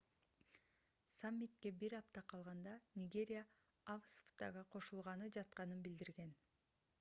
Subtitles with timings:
[1.17, 3.43] саммитке бир апта калганда нигерия
[3.97, 6.35] afcfta'га кошулганы жатканын билдирген